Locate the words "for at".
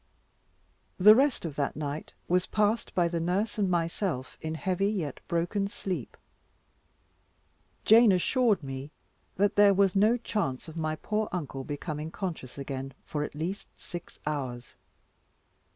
13.05-13.35